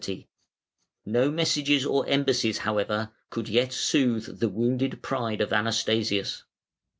[1.05, 6.41] ]No messages or embassies, however, could yet soothe the wounded pride of Anastasius.